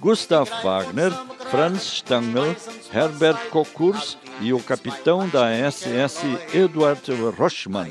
[0.00, 1.12] Gustav Wagner,
[1.50, 2.54] Franz Stangl,
[2.92, 6.20] Herbert Kokurs e o capitão da SS
[6.54, 7.02] Eduard
[7.36, 7.90] Rochmann.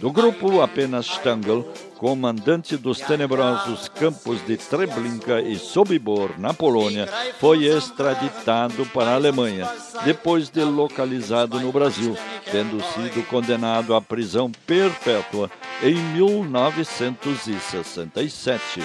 [0.00, 1.64] Do grupo, apenas Stangl,
[1.96, 7.08] comandante dos tenebrosos campos de Treblinka e Sobibor, na Polônia,
[7.40, 9.68] foi extraditado para a Alemanha,
[10.04, 12.16] depois de localizado no Brasil,
[12.50, 15.48] tendo sido condenado à prisão perpétua
[15.82, 18.80] em 1967.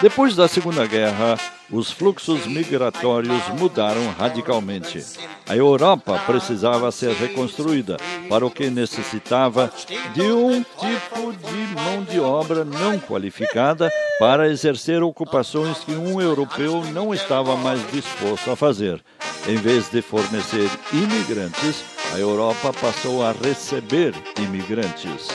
[0.00, 1.38] Depois da Segunda Guerra,
[1.70, 5.04] os fluxos migratórios mudaram radicalmente.
[5.46, 9.70] A Europa precisava ser reconstruída, para o que necessitava
[10.14, 16.82] de um tipo de mão de obra não qualificada para exercer ocupações que um europeu
[16.92, 19.02] não estava mais disposto a fazer.
[19.46, 21.84] Em vez de fornecer imigrantes,
[22.14, 25.28] a Europa passou a receber imigrantes.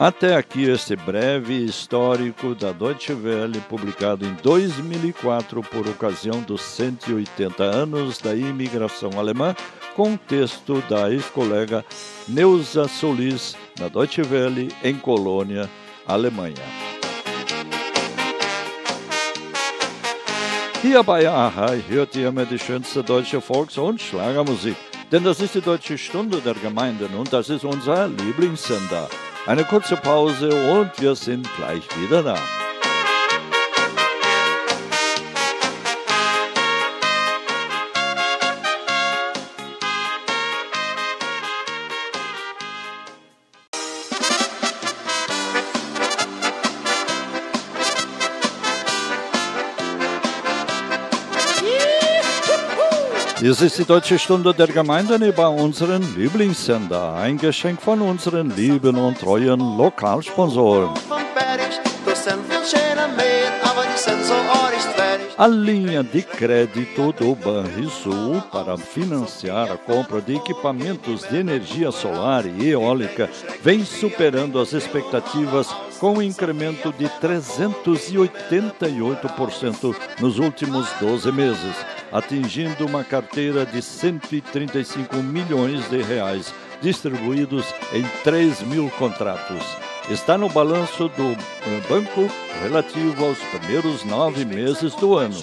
[0.00, 7.64] Até aqui este breve histórico da Deutsche Welle, publicado em 2004 por ocasião dos 180
[7.64, 9.56] anos da imigração alemã,
[9.96, 11.84] com texto da ex-colega
[12.28, 15.68] Neuza Solis, da Deutsche Welle, em Colônia,
[16.06, 16.54] Alemanha.
[20.80, 24.76] Hier bei Ahai hört ihr mir die schönste deutsche Volks- und Schlagermusik.
[25.10, 29.08] Denn das ist die Deutsche Stunde der Gemeinden und das ist unser Lieblingssender.
[29.46, 32.38] Eine kurze Pause und wir sind gleich wieder da.
[53.48, 54.68] Dies ist die deutsche Stunde der
[55.48, 57.14] unseren Lieblingssender.
[57.14, 60.90] Ein Geschenk von unseren lieben und treuen Lokalsponsoren.
[65.38, 72.44] A linha de crédito do Banrisul para financiar a compra de equipamentos de energia solar
[72.44, 73.30] e eólica
[73.62, 83.04] vem superando as expectativas com um incremento de 388% nos últimos 12 meses atingindo uma
[83.04, 89.64] carteira de 135 milhões de reais, distribuídos em 3 mil contratos.
[90.10, 92.28] Está no balanço do eh, banco
[92.62, 95.36] relativo aos primeiros nove meses do ano.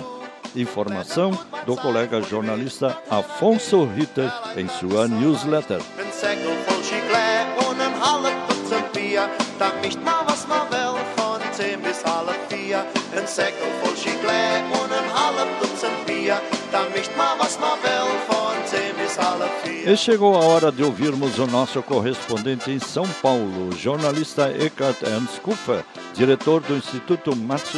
[0.55, 1.31] Informação
[1.65, 5.81] do colega jornalista Afonso Ritter em sua newsletter.
[16.75, 19.17] Will von 10 bis
[19.85, 25.39] E chegou a hora de ouvirmos o nosso correspondente em São Paulo, jornalista Eckhart Ernst
[25.41, 27.31] Kupfer, diretor do Instituto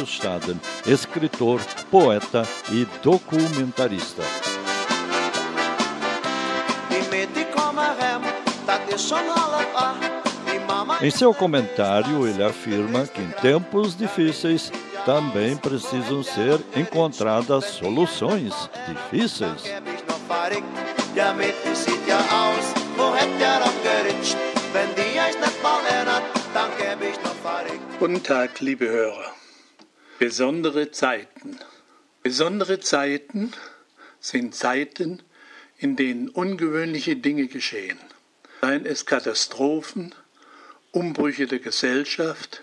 [0.06, 4.22] Staden, escritor, poeta e documentarista.
[11.00, 14.72] Em seu comentário, ele afirma que em tempos difíceis
[15.04, 18.52] também precisam ser encontradas soluções
[18.88, 19.62] difíceis.
[27.98, 29.32] Guten Tag, liebe Hörer.
[30.18, 31.58] Besondere Zeiten.
[32.22, 33.52] Besondere Zeiten
[34.20, 35.22] sind Zeiten,
[35.78, 37.98] in denen ungewöhnliche Dinge geschehen.
[38.60, 40.14] Seien es Katastrophen,
[40.92, 42.62] Umbrüche der Gesellschaft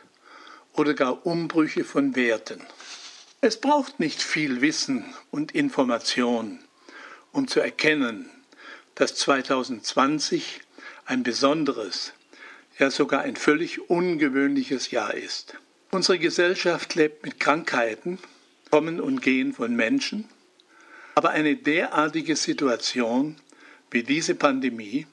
[0.74, 2.62] oder gar Umbrüche von Werten.
[3.42, 6.60] Es braucht nicht viel Wissen und Information,
[7.32, 8.30] um zu erkennen,
[8.96, 10.62] dass 2020
[11.06, 12.14] ein besonderes,
[12.80, 15.56] ja sogar ein völlig ungewöhnliches Jahr ist.
[15.92, 18.18] Unsere Gesellschaft lebt mit Krankheiten,
[18.72, 20.28] Kommen und Gehen von Menschen,
[21.14, 23.38] aber eine derartige Situation
[23.92, 25.08] wie diese Pandemie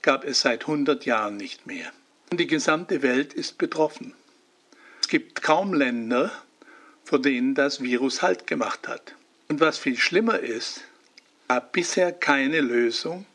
[0.00, 1.92] gab es seit 100 Jahren nicht mehr.
[2.34, 4.14] Die gesamte Welt ist betroffen.
[5.02, 6.32] Es gibt kaum Länder,
[7.04, 9.14] vor denen das Virus Halt gemacht hat.
[9.48, 10.80] Und was viel schlimmer ist,
[11.48, 13.26] gab bisher keine Lösung,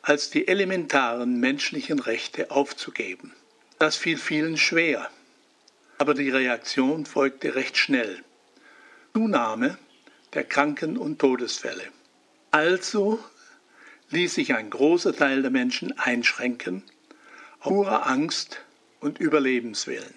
[0.00, 3.34] als die elementaren menschlichen Rechte aufzugeben.
[3.78, 5.10] Das fiel vielen schwer,
[5.98, 8.24] aber die Reaktion folgte recht schnell.
[9.12, 9.76] Zunahme
[10.32, 11.84] der Kranken- und Todesfälle.
[12.50, 13.22] Also
[14.08, 16.82] ließ sich ein großer Teil der Menschen einschränken,
[17.60, 18.62] purer Angst
[19.00, 20.14] und Überlebenswillen.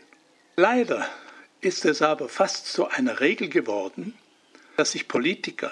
[0.55, 1.09] Leider
[1.59, 4.13] ist es aber fast zu einer Regel geworden,
[4.77, 5.71] dass sich Politiker,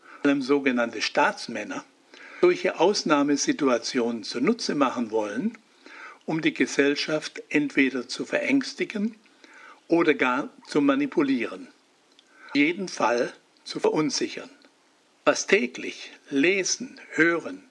[0.00, 1.84] vor allem sogenannte Staatsmänner,
[2.40, 5.58] solche Ausnahmesituationen zunutze machen wollen,
[6.24, 9.16] um die Gesellschaft entweder zu verängstigen
[9.88, 11.68] oder gar zu manipulieren.
[12.54, 13.32] Jeden Fall
[13.64, 14.50] zu verunsichern.
[15.24, 17.64] Was täglich lesen, hören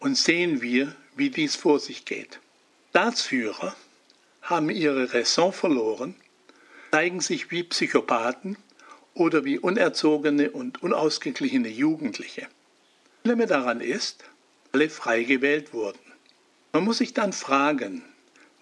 [0.00, 2.40] und sehen wir, wie dies vor sich geht.
[2.96, 3.74] Staatsführer
[4.42, 6.14] haben ihre Raison verloren,
[6.92, 8.56] zeigen sich wie Psychopathen
[9.14, 12.46] oder wie unerzogene und unausgeglichene Jugendliche.
[13.24, 14.22] Schlimme daran ist,
[14.70, 15.98] alle frei gewählt wurden.
[16.72, 18.04] Man muss sich dann fragen,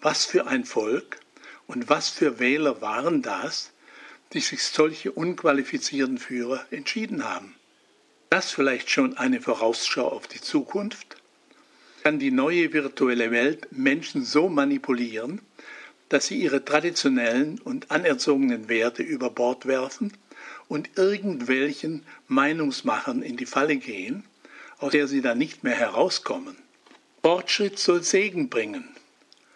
[0.01, 1.19] was für ein Volk
[1.67, 3.71] und was für Wähler waren das,
[4.33, 7.53] die sich solche unqualifizierten Führer entschieden haben.
[8.31, 11.22] Das vielleicht schon eine Vorausschau auf die Zukunft?
[12.03, 15.39] Kann die neue virtuelle Welt Menschen so manipulieren,
[16.09, 20.11] dass sie ihre traditionellen und anerzogenen Werte über Bord werfen
[20.67, 24.25] und irgendwelchen Meinungsmachern in die Falle gehen,
[24.79, 26.57] aus der sie dann nicht mehr herauskommen?
[27.21, 28.83] Fortschritt soll Segen bringen.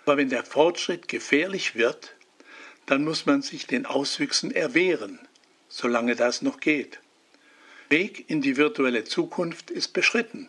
[0.05, 2.15] Aber wenn der Fortschritt gefährlich wird,
[2.85, 5.19] dann muss man sich den Auswüchsen erwehren,
[5.67, 7.01] solange das noch geht.
[7.89, 10.47] Weg in die virtuelle Zukunft ist beschritten.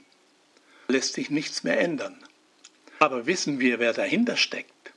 [0.89, 2.16] Lässt sich nichts mehr ändern.
[2.99, 4.93] Aber wissen wir, wer dahinter steckt?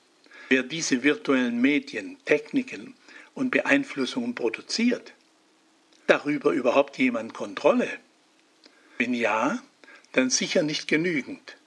[0.50, 2.96] Wer diese virtuellen Medien, Techniken
[3.34, 5.14] und Beeinflussungen produziert?
[6.08, 7.90] Darüber überhaupt jemand Kontrolle?
[8.98, 9.62] Wenn ja,
[10.14, 11.58] dann sicher nicht genügend.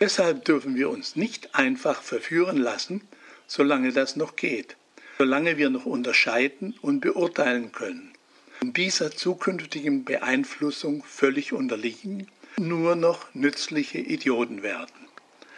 [0.00, 3.02] Deshalb dürfen wir uns nicht einfach verführen lassen,
[3.46, 4.76] solange das noch geht
[5.18, 8.12] solange wir noch unterscheiden und beurteilen können
[8.60, 12.28] und dieser zukünftigen Beeinflussung völlig unterliegen,
[12.58, 15.08] nur noch nützliche Idioten werden.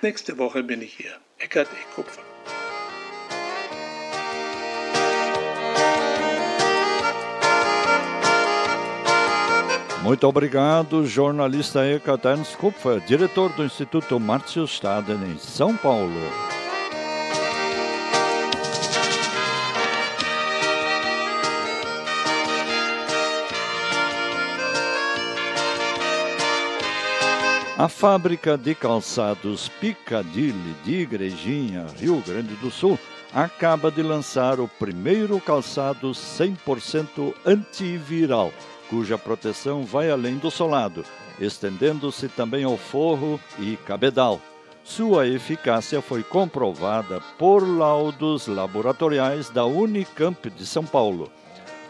[0.02, 1.12] Nächste Woche bin ich hier.
[1.38, 1.94] Eckart E.
[1.94, 2.22] Kupfer.
[10.02, 16.49] Muito obrigado, jornalista Ekaterns Kupfer, diretor do Instituto Márcio Staden, em São Paulo.
[27.80, 32.98] A fábrica de calçados Piccadilly de Igrejinha, Rio Grande do Sul,
[33.32, 38.52] acaba de lançar o primeiro calçado 100% antiviral,
[38.90, 41.06] cuja proteção vai além do solado,
[41.40, 44.42] estendendo-se também ao forro e cabedal.
[44.84, 51.32] Sua eficácia foi comprovada por laudos laboratoriais da Unicamp de São Paulo.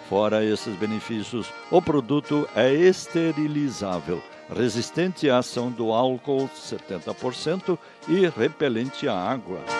[0.08, 4.22] Fora esses benefícios, o produto é esterilizável
[4.54, 7.78] resistente à ação do álcool 70%
[8.08, 9.79] e repelente à água.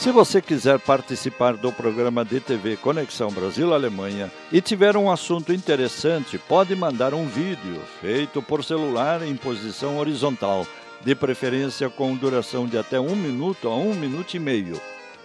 [0.00, 6.38] Se você quiser participar do programa de TV Conexão Brasil-Alemanha e tiver um assunto interessante,
[6.38, 10.66] pode mandar um vídeo feito por celular em posição horizontal,
[11.04, 14.80] de preferência com duração de até um minuto a um minuto e meio.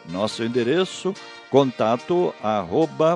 [0.10, 1.14] Nosso endereço
[1.50, 3.16] contato arroba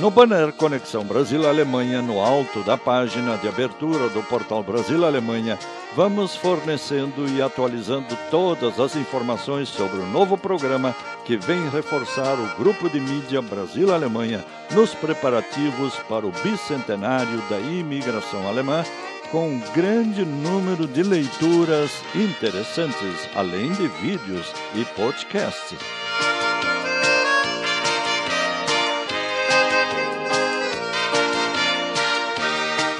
[0.00, 5.58] no banner Conexão Brasil-Alemanha, no alto da página de abertura do portal Brasil-Alemanha,
[5.94, 10.96] vamos fornecendo e atualizando todas as informações sobre o novo programa
[11.26, 18.48] que vem reforçar o grupo de mídia Brasil-Alemanha nos preparativos para o bicentenário da imigração
[18.48, 18.82] alemã,
[19.30, 25.99] com um grande número de leituras interessantes, além de vídeos e podcasts.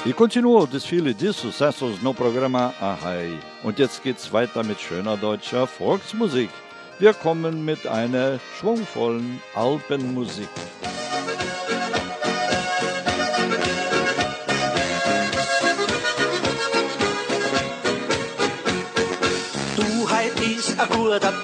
[0.03, 3.37] E continua o desfile de sucessos no Programma Ahai.
[3.63, 6.49] Und jetzt geht's weiter mit schöner deutscher Volksmusik.
[6.97, 10.49] Wir kommen mit einer schwungvollen Alpenmusik.
[19.75, 21.35] Du, heit is a guter Tag,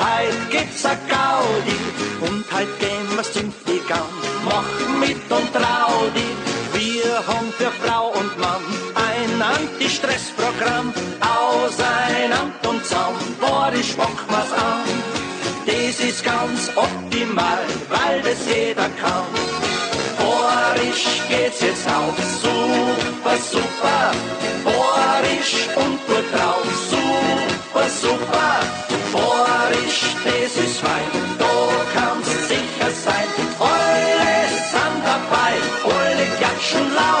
[0.00, 3.52] heit gibt's a Gaudi und heit gehen zum
[3.88, 4.02] Gang.
[4.44, 6.27] Mach mit und trau dich.
[9.56, 10.92] Anti-Stress-Programm.
[11.20, 14.84] Auseinander und zusammen, boah, ich was an.
[15.66, 19.26] Das ist ganz optimal, weil das jeder kann.
[20.18, 24.12] Bohrisch geht's jetzt auf, super, super.
[24.64, 28.60] Bohrisch und gut drauf, super, super.
[29.12, 31.46] Bohrisch, das ist fein, da
[31.94, 33.28] kannst sicher sein.
[33.58, 37.17] Alle sind dabei, alle klatschen laut.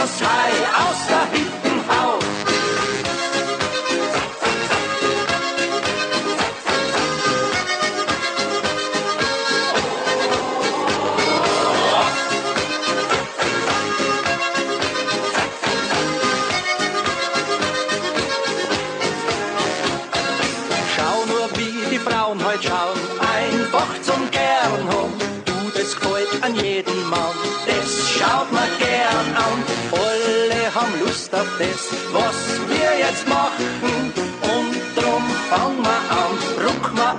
[0.00, 1.49] Das ist was das Hai aus der Hütten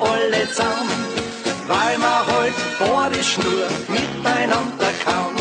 [0.02, 1.06] alle zusammen,
[1.68, 5.36] weil wir heute Borisch nur miteinander kann.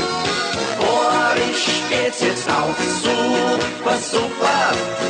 [0.79, 5.10] Borisch geht's jetzt auf, super, super.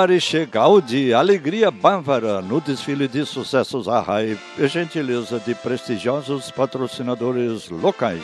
[0.00, 8.22] Boariche Gaudi, Alegria Bávara, no desfile de sucessos Arrai, e gentileza de prestigiosos patrocinadores locais.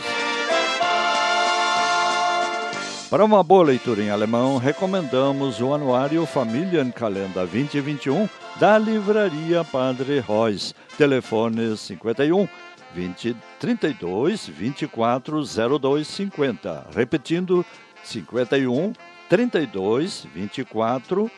[3.10, 8.26] Para uma boa leitura em alemão, recomendamos o Anuário Familienkalender 2021
[8.58, 10.74] da Livraria Padre Reus.
[10.96, 12.48] Telefone 51
[12.94, 15.44] 20 32 24
[15.78, 16.86] 02 50.
[16.94, 17.66] Repetindo,
[18.02, 18.94] 51
[19.28, 21.30] 32 24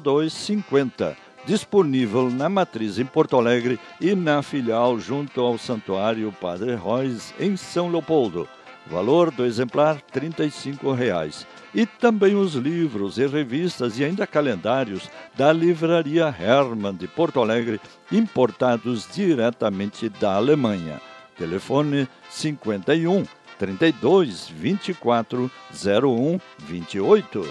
[0.00, 1.16] 02 50.
[1.46, 7.56] Disponível na matriz em Porto Alegre e na filial junto ao Santuário Padre Reus, em
[7.56, 8.48] São Leopoldo.
[8.86, 11.46] Valor do exemplar 35 reais.
[11.74, 17.80] E também os livros e revistas e ainda calendários da Livraria Hermann de Porto Alegre,
[18.12, 21.00] importados diretamente da Alemanha.
[21.36, 23.24] Telefone 51
[23.58, 27.48] 32 24 01 28.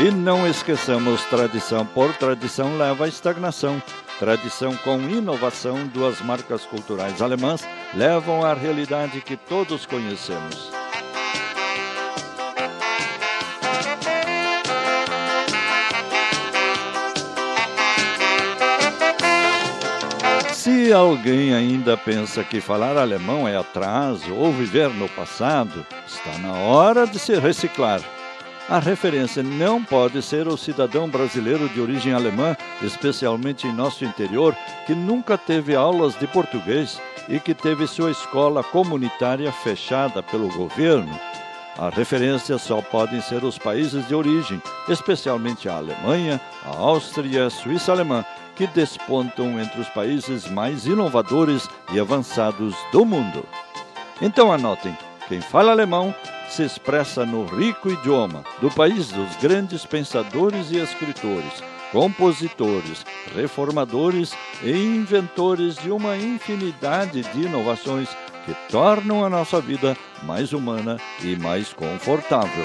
[0.00, 3.82] E não esqueçamos, tradição por tradição leva à estagnação.
[4.20, 10.77] Tradição com inovação, duas marcas culturais alemãs levam à realidade que todos conhecemos.
[20.68, 26.52] Se alguém ainda pensa que falar alemão é atraso ou viver no passado, está na
[26.52, 28.02] hora de se reciclar.
[28.68, 34.54] A referência não pode ser o cidadão brasileiro de origem alemã, especialmente em nosso interior,
[34.86, 37.00] que nunca teve aulas de português
[37.30, 41.18] e que teve sua escola comunitária fechada pelo governo.
[41.78, 47.46] A referência só podem ser os países de origem, especialmente a Alemanha, a Áustria e
[47.46, 48.24] a Suíça alemã,
[48.56, 53.46] que despontam entre os países mais inovadores e avançados do mundo.
[54.20, 54.96] Então anotem:
[55.28, 56.12] quem fala alemão
[56.48, 61.62] se expressa no rico idioma do país dos grandes pensadores e escritores,
[61.92, 63.06] compositores,
[63.36, 64.32] reformadores
[64.64, 68.08] e inventores de uma infinidade de inovações
[68.48, 72.64] que tornam a nossa vida mais humana e mais confortável.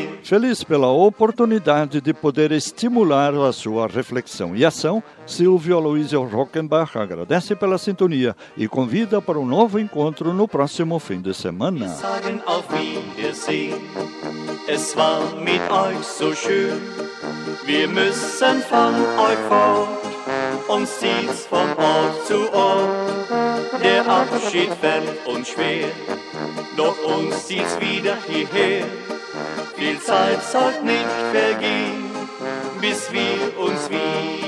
[0.23, 7.55] Feliz pela oportunidade de poder estimular a sua reflexão e ação, Silvio Aloysio Rockenbach agradece
[7.55, 11.95] pela sintonia e convida para um novo encontro no próximo fim de semana.
[17.65, 19.87] Wir müssen von euch fort.
[20.67, 20.99] Uns
[21.49, 23.40] von Ort zu Ort.
[23.79, 25.87] Der Abschied fällt uns schwer.
[26.75, 28.85] Doch uns zieht's wieder hierher.
[29.75, 32.11] Viel Zeit soll nicht vergehen,
[32.81, 34.40] bis wir uns wiedersehen.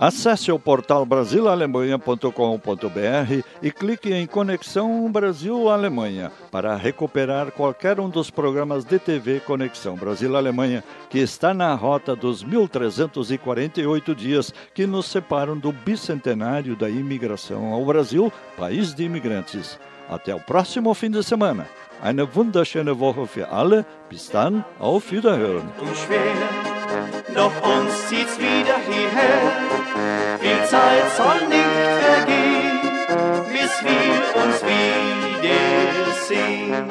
[0.00, 8.82] Acesse o portal brasilalemanha.com.br e clique em Conexão Brasil-Alemanha para recuperar qualquer um dos programas
[8.82, 15.70] de TV Conexão Brasil-Alemanha que está na rota dos 1348 dias que nos separam do
[15.70, 19.78] bicentenário da imigração ao Brasil, país de imigrantes.
[20.08, 21.68] Até o próximo fim de semana.
[22.02, 23.84] Eine wunderschöne Woche für alle.
[24.08, 25.68] Bis dann, auf Wiederhören.
[27.34, 30.38] doch uns zieht's wieder hierher.
[30.40, 31.64] Viel Zeit soll nicht
[32.04, 32.80] vergehen,
[33.52, 36.90] bis wir uns wieder sehen.